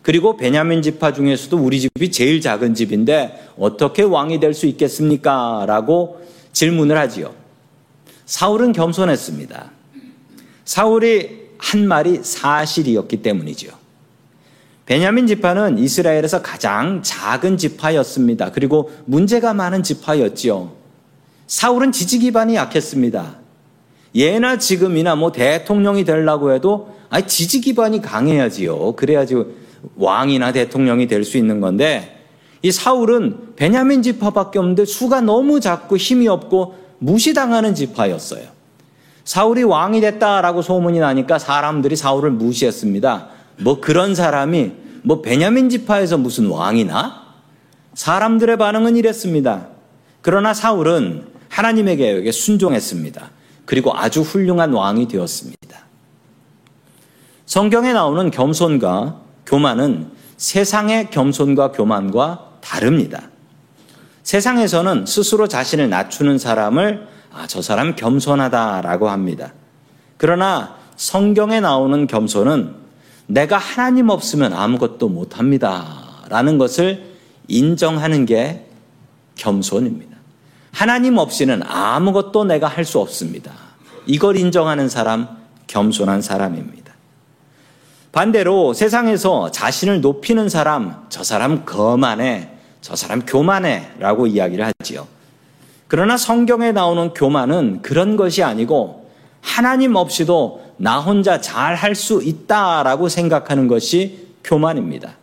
그리고 0.06 0.36
베냐민 0.36 0.82
지파 0.82 1.12
중에서도 1.14 1.58
우리 1.58 1.80
집이 1.80 2.12
제일 2.12 2.40
작은 2.40 2.76
집인데 2.76 3.50
어떻게 3.58 4.02
왕이 4.04 4.38
될 4.38 4.54
수 4.54 4.66
있겠습니까? 4.66 5.64
라고 5.66 6.24
질문을 6.52 6.96
하지요. 6.96 7.34
사울은 8.24 8.70
겸손했습니다. 8.72 9.72
사울이 10.64 11.48
한 11.58 11.88
말이 11.88 12.20
사실이었기 12.22 13.20
때문이지요. 13.20 13.72
베냐민 14.86 15.26
지파는 15.26 15.76
이스라엘에서 15.78 16.40
가장 16.40 17.02
작은 17.02 17.58
지파였습니다. 17.58 18.52
그리고 18.52 18.92
문제가 19.06 19.54
많은 19.54 19.82
지파였지요. 19.82 20.70
사울은 21.48 21.90
지지 21.90 22.20
기반이 22.20 22.54
약했습니다. 22.54 23.38
예나 24.14 24.58
지금이나 24.58 25.16
뭐 25.16 25.32
대통령이 25.32 26.04
되려고 26.04 26.52
해도 26.52 26.94
아니 27.10 27.26
지지 27.26 27.60
기반이 27.60 28.00
강해야지요. 28.00 28.92
그래야지 28.94 29.65
왕이나 29.96 30.52
대통령이 30.52 31.06
될 31.06 31.24
수 31.24 31.38
있는 31.38 31.60
건데 31.60 32.24
이 32.62 32.72
사울은 32.72 33.54
베냐민 33.56 34.02
지파밖에 34.02 34.58
없는데 34.58 34.84
수가 34.84 35.20
너무 35.20 35.60
작고 35.60 35.96
힘이 35.96 36.28
없고 36.28 36.74
무시당하는 36.98 37.74
지파였어요. 37.74 38.42
사울이 39.24 39.62
왕이 39.62 40.00
됐다라고 40.00 40.62
소문이 40.62 40.98
나니까 40.98 41.38
사람들이 41.38 41.96
사울을 41.96 42.30
무시했습니다. 42.30 43.28
뭐 43.60 43.80
그런 43.80 44.14
사람이 44.14 44.72
뭐 45.02 45.22
베냐민 45.22 45.68
지파에서 45.68 46.18
무슨 46.18 46.46
왕이나? 46.48 47.24
사람들의 47.94 48.56
반응은 48.56 48.96
이랬습니다. 48.96 49.68
그러나 50.22 50.52
사울은 50.54 51.26
하나님의 51.48 51.96
계획에 51.96 52.32
순종했습니다. 52.32 53.30
그리고 53.64 53.96
아주 53.96 54.22
훌륭한 54.22 54.72
왕이 54.72 55.08
되었습니다. 55.08 55.56
성경에 57.46 57.92
나오는 57.92 58.30
겸손과 58.30 59.20
교만은 59.46 60.10
세상의 60.36 61.10
겸손과 61.10 61.72
교만과 61.72 62.58
다릅니다. 62.60 63.30
세상에서는 64.22 65.06
스스로 65.06 65.46
자신을 65.46 65.88
낮추는 65.88 66.38
사람을 66.38 67.06
아, 67.32 67.46
저 67.46 67.62
사람 67.62 67.94
겸손하다라고 67.94 69.08
합니다. 69.08 69.52
그러나 70.16 70.76
성경에 70.96 71.60
나오는 71.60 72.06
겸손은 72.06 72.74
내가 73.26 73.58
하나님 73.58 74.08
없으면 74.08 74.52
아무것도 74.52 75.08
못합니다. 75.08 76.24
라는 76.28 76.58
것을 76.58 77.14
인정하는 77.48 78.26
게 78.26 78.66
겸손입니다. 79.36 80.16
하나님 80.72 81.18
없이는 81.18 81.62
아무것도 81.62 82.44
내가 82.44 82.66
할 82.66 82.84
수 82.84 82.98
없습니다. 83.00 83.52
이걸 84.06 84.36
인정하는 84.36 84.88
사람, 84.88 85.28
겸손한 85.66 86.22
사람입니다. 86.22 86.85
반대로 88.16 88.72
세상에서 88.72 89.50
자신을 89.50 90.00
높이는 90.00 90.48
사람, 90.48 91.04
저 91.10 91.22
사람 91.22 91.66
거만해, 91.66 92.48
저 92.80 92.96
사람 92.96 93.20
교만해 93.26 93.90
라고 93.98 94.26
이야기를 94.26 94.64
하지요. 94.64 95.06
그러나 95.86 96.16
성경에 96.16 96.72
나오는 96.72 97.12
교만은 97.12 97.82
그런 97.82 98.16
것이 98.16 98.42
아니고 98.42 99.10
하나님 99.42 99.96
없이도 99.96 100.76
나 100.78 100.98
혼자 100.98 101.42
잘 101.42 101.74
할 101.74 101.94
수 101.94 102.22
있다라고 102.24 103.10
생각하는 103.10 103.68
것이 103.68 104.28
교만입니다. 104.42 105.18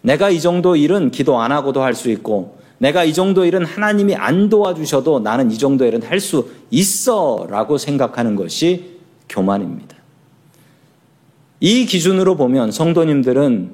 내가 0.00 0.28
이 0.28 0.40
정도 0.40 0.74
일은 0.74 1.12
기도 1.12 1.38
안 1.40 1.52
하고도 1.52 1.80
할 1.80 1.94
수 1.94 2.10
있고 2.10 2.58
내가 2.78 3.04
이 3.04 3.14
정도 3.14 3.44
일은 3.44 3.64
하나님이 3.64 4.16
안 4.16 4.48
도와주셔도 4.48 5.20
나는 5.20 5.52
이 5.52 5.58
정도 5.58 5.84
일은 5.86 6.02
할 6.02 6.18
수 6.18 6.50
있어 6.72 7.46
라고 7.48 7.78
생각하는 7.78 8.34
것이 8.34 8.98
교만입니다. 9.28 10.01
이 11.64 11.86
기준으로 11.86 12.36
보면 12.36 12.72
성도님들은 12.72 13.70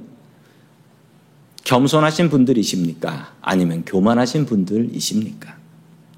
겸손하신 1.65 2.29
분들이십니까? 2.29 3.33
아니면 3.41 3.83
교만하신 3.87 4.45
분들이십니까? 4.45 5.55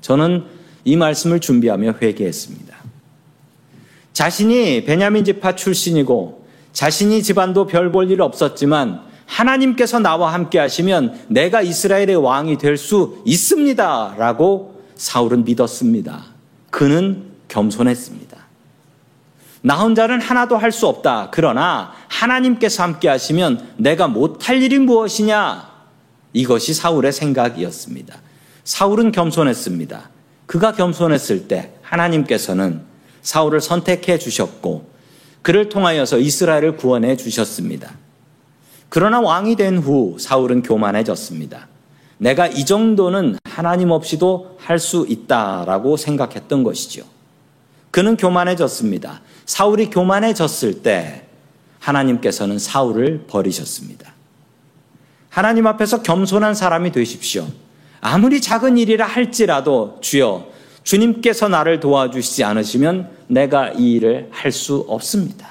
저는 0.01 0.47
이 0.85 0.97
말씀을 0.97 1.39
준비하며 1.39 1.95
회개했습니다. 2.03 2.77
자신이 4.13 4.85
베냐민 4.85 5.25
지파 5.25 5.55
출신이고 5.55 6.45
자신이 6.73 7.23
집안도 7.23 7.69
별 7.69 7.93
볼 7.93 8.11
일 8.11 8.21
없었지만 8.21 9.03
하나님께서 9.27 10.01
나와 10.01 10.33
함께 10.35 10.59
하시면 10.59 11.27
내가 11.29 11.63
이스라엘의 11.63 12.17
왕이 12.17 12.59
될 12.59 12.77
수 12.77 13.23
있습니다. 13.25 14.17
라고 14.19 14.83
사울은 14.97 15.45
믿었습니다. 15.45 16.25
그는 16.71 17.27
겸손했습니다. 17.47 18.30
나 19.63 19.77
혼자는 19.79 20.21
하나도 20.21 20.57
할 20.57 20.73
수 20.73 20.87
없다. 20.87 21.29
그러나 21.31 21.93
하나님께서 22.09 22.83
함께 22.83 23.09
하시면 23.09 23.75
내가 23.77 24.09
못할 24.09 24.63
일이 24.63 24.79
무엇이냐? 24.79 25.69
이것이 26.33 26.73
사울의 26.75 27.13
생각이었습니다. 27.13 28.17
사울은 28.65 29.13
겸손했습니다. 29.13 30.11
그가 30.47 30.73
겸손했을 30.73 31.49
때 31.49 31.73
하나님께서는 31.83 32.83
사울을 33.23 33.61
선택해 33.61 34.19
주셨고 34.19 34.89
그를 35.43 35.69
통하여서 35.69 36.19
이스라엘을 36.19 36.77
구원해 36.77 37.17
주셨습니다. 37.17 37.93
그러나 38.89 39.21
왕이 39.21 39.57
된 39.57 39.79
후 39.79 40.17
사울은 40.19 40.63
교만해졌습니다. 40.63 41.69
내가 42.19 42.47
이 42.47 42.65
정도는 42.65 43.37
하나님 43.45 43.91
없이도 43.91 44.57
할 44.61 44.79
수 44.79 45.07
있다라고 45.09 45.97
생각했던 45.97 46.63
것이죠. 46.65 47.03
그는 47.91 48.17
교만해졌습니다. 48.17 49.21
사울이 49.47 49.91
교만해졌을 49.91 50.83
때 50.83 51.25
하나님께서는 51.81 52.59
사울을 52.59 53.25
버리셨습니다. 53.27 54.13
하나님 55.29 55.67
앞에서 55.67 56.03
겸손한 56.03 56.55
사람이 56.55 56.93
되십시오. 56.93 57.47
아무리 58.01 58.41
작은 58.41 58.79
일이라 58.79 59.07
할지라도 59.07 59.99
주여 60.01 60.49
주님께서 60.83 61.49
나를 61.49 61.81
도와주시지 61.81 62.43
않으시면 62.45 63.11
내가 63.29 63.71
이 63.73 63.93
일을 63.93 64.29
할 64.31 64.51
수 64.51 64.85
없습니다. 64.89 65.49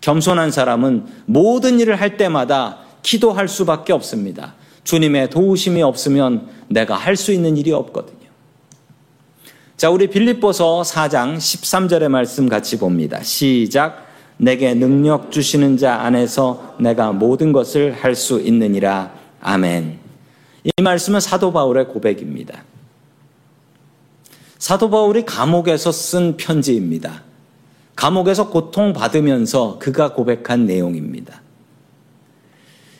겸손한 0.00 0.52
사람은 0.52 1.06
모든 1.26 1.80
일을 1.80 2.00
할 2.00 2.16
때마다 2.16 2.78
기도할 3.02 3.48
수밖에 3.48 3.92
없습니다. 3.92 4.54
주님의 4.84 5.30
도우심이 5.30 5.82
없으면 5.82 6.48
내가 6.68 6.96
할 6.96 7.16
수 7.16 7.32
있는 7.32 7.56
일이 7.56 7.72
없거든요. 7.72 8.17
자, 9.78 9.90
우리 9.90 10.08
빌립보서 10.08 10.82
4장 10.82 11.36
13절의 11.36 12.08
말씀 12.08 12.48
같이 12.48 12.80
봅니다. 12.80 13.22
시작. 13.22 14.08
내게 14.36 14.74
능력 14.74 15.30
주시는 15.30 15.76
자 15.76 16.00
안에서 16.00 16.74
내가 16.80 17.12
모든 17.12 17.52
것을 17.52 17.92
할 17.92 18.16
수 18.16 18.40
있느니라. 18.40 19.12
아멘. 19.40 20.00
이 20.64 20.82
말씀은 20.82 21.20
사도 21.20 21.52
바울의 21.52 21.86
고백입니다. 21.90 22.64
사도 24.58 24.90
바울이 24.90 25.24
감옥에서 25.24 25.92
쓴 25.92 26.36
편지입니다. 26.36 27.22
감옥에서 27.94 28.50
고통받으면서 28.50 29.78
그가 29.78 30.12
고백한 30.12 30.66
내용입니다. 30.66 31.40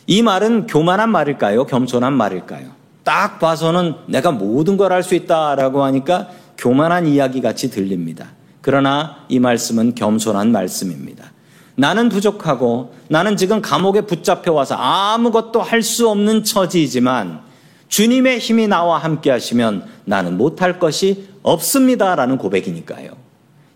이 0.06 0.22
말은 0.22 0.68
교만한 0.68 1.10
말일까요? 1.10 1.66
겸손한 1.66 2.12
말일까요? 2.12 2.78
딱 3.02 3.40
봐서는 3.40 3.96
내가 4.06 4.30
모든 4.30 4.76
걸 4.76 4.92
할 4.92 5.02
수 5.02 5.16
있다라고 5.16 5.82
하니까 5.82 6.28
교만한 6.58 7.06
이야기 7.06 7.40
같이 7.40 7.70
들립니다. 7.70 8.32
그러나 8.60 9.24
이 9.28 9.38
말씀은 9.38 9.94
겸손한 9.94 10.52
말씀입니다. 10.52 11.32
나는 11.76 12.08
부족하고 12.08 12.92
나는 13.08 13.36
지금 13.36 13.62
감옥에 13.62 14.00
붙잡혀 14.02 14.52
와서 14.52 14.74
아무것도 14.74 15.62
할 15.62 15.82
수 15.82 16.10
없는 16.10 16.42
처지이지만 16.42 17.40
주님의 17.88 18.40
힘이 18.40 18.66
나와 18.66 18.98
함께 18.98 19.30
하시면 19.30 19.86
나는 20.04 20.36
못할 20.36 20.78
것이 20.80 21.28
없습니다 21.42 22.16
라는 22.16 22.36
고백이니까요. 22.36 23.12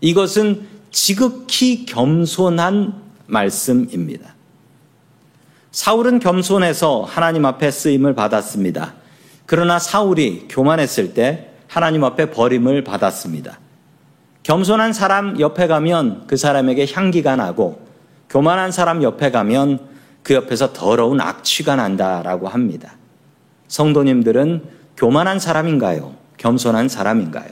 이것은 0.01 0.67
지극히 0.91 1.85
겸손한 1.85 3.01
말씀입니다. 3.25 4.35
사울은 5.71 6.19
겸손해서 6.19 7.03
하나님 7.03 7.45
앞에 7.45 7.71
쓰임을 7.71 8.13
받았습니다. 8.13 8.93
그러나 9.45 9.79
사울이 9.79 10.47
교만했을 10.49 11.13
때 11.13 11.52
하나님 11.73 12.03
앞에 12.03 12.29
버림을 12.29 12.83
받았습니다. 12.83 13.57
겸손한 14.43 14.93
사람 14.93 15.39
옆에 15.39 15.65
가면 15.65 16.27
그 16.27 16.37
사람에게 16.37 16.85
향기가 16.93 17.35
나고 17.35 17.83
교만한 18.29 18.71
사람 18.71 19.01
옆에 19.01 19.31
가면 19.31 19.79
그 20.21 20.35
옆에서 20.35 20.71
더러운 20.71 21.19
악취가 21.19 21.75
난다라고 21.75 22.47
합니다. 22.47 22.93
성도님들은 23.69 24.63
교만한 24.97 25.39
사람인가요? 25.39 26.13
겸손한 26.37 26.89
사람인가요? 26.89 27.49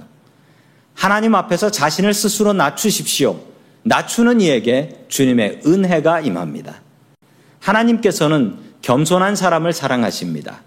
하나님 0.93 1.33
앞에서 1.33 1.71
자신을 1.71 2.13
스스로 2.13 2.53
낮추십시오. 2.53 3.39
낮추는 3.81 4.39
이에게 4.39 5.03
주님의 5.07 5.61
은혜가 5.65 6.19
임합니다. 6.19 6.75
하나님께서는 7.59 8.59
겸손한 8.83 9.35
사람을 9.35 9.73
사랑하십니다. 9.73 10.61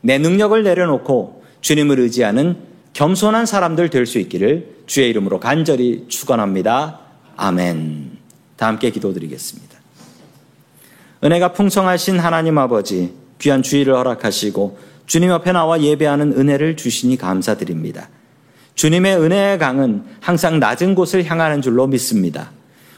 내 0.00 0.18
능력을 0.18 0.60
내려놓고 0.60 1.44
주님을 1.60 2.00
의지하는 2.00 2.74
겸손한 2.96 3.44
사람들 3.44 3.90
될 3.90 4.06
수 4.06 4.18
있기를 4.18 4.76
주의 4.86 5.10
이름으로 5.10 5.38
간절히 5.38 6.06
축원합니다. 6.08 7.00
아멘. 7.36 8.12
다 8.56 8.68
함께 8.68 8.90
기도드리겠습니다. 8.90 9.76
은혜가 11.22 11.52
풍성하신 11.52 12.18
하나님 12.18 12.56
아버지 12.56 13.12
귀한 13.38 13.62
주의를 13.62 13.94
허락하시고 13.94 14.78
주님 15.04 15.30
앞에 15.30 15.52
나와 15.52 15.78
예배하는 15.82 16.38
은혜를 16.38 16.76
주시니 16.76 17.18
감사드립니다. 17.18 18.08
주님의 18.76 19.18
은혜의 19.18 19.58
강은 19.58 20.04
항상 20.20 20.58
낮은 20.58 20.94
곳을 20.94 21.22
향하는 21.26 21.60
줄로 21.60 21.86
믿습니다. 21.86 22.50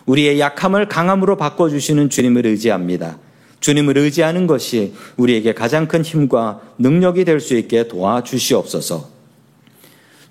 우리의 0.06 0.38
약함을 0.38 0.86
강함으로 0.86 1.36
바꿔주시는 1.36 2.08
주님을 2.08 2.46
의지합니다. 2.46 3.18
주님을 3.58 3.98
의지하는 3.98 4.46
것이 4.46 4.94
우리에게 5.16 5.54
가장 5.54 5.88
큰 5.88 6.04
힘과 6.04 6.60
능력이 6.78 7.24
될 7.24 7.40
수 7.40 7.56
있게 7.56 7.88
도와주시옵소서. 7.88 9.17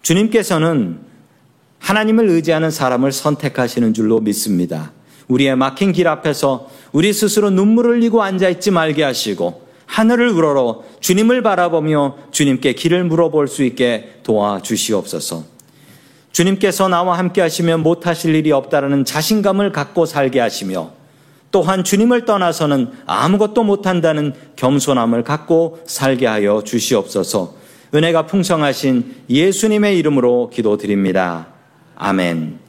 주님께서는 0.08 1.00
하나님을 1.80 2.30
의지하는 2.30 2.72
사람을 2.72 3.12
선택하시는 3.12 3.94
줄로 3.94 4.22
믿습니다. 4.22 4.94
우리의 5.28 5.58
막힌 5.58 5.92
길 5.92 6.08
앞에서 6.08 6.70
우리 6.94 7.12
스스로 7.12 7.50
눈물을 7.50 7.98
흘리고 7.98 8.24
앉아있지 8.24 8.72
말게 8.72 9.04
하시고 9.04 9.68
하늘을 9.86 10.30
우러러 10.30 10.84
주님을 11.02 11.44
바라보며 11.44 12.16
주님께 12.32 12.72
길을 12.72 13.04
물어볼 13.04 13.50
수 13.50 13.64
있게 13.64 14.20
도와주시옵소서. 14.24 15.44
주님께서 16.32 16.88
나와 16.88 17.18
함께 17.18 17.42
하시면 17.42 17.84
못하실 17.84 18.34
일이 18.34 18.54
없다라는 18.54 19.04
자신감을 19.04 19.74
갖고 19.74 20.06
살게 20.06 20.40
하시며 20.40 20.92
또한 21.52 21.84
주님을 21.84 22.24
떠나서는 22.24 22.92
아무것도 23.06 23.64
못한다는 23.66 24.34
겸손함을 24.56 25.26
갖고 25.26 25.82
살게 25.86 26.28
하여 26.28 26.62
주시옵소서. 26.64 27.67
은혜가 27.94 28.26
풍성하신 28.26 29.16
예수님의 29.30 29.98
이름으로 29.98 30.50
기도드립니다. 30.54 31.48
아멘. 31.96 32.67